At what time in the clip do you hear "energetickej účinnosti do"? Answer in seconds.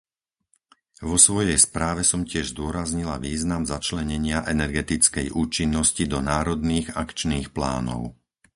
4.53-6.19